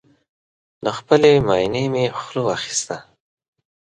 [0.83, 2.97] له خپلې ماينې مې خوله واخيسته